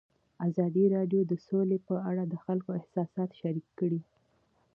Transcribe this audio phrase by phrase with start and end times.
[0.47, 4.01] ازادي راډیو د سوله په اړه د خلکو احساسات شریک کړي.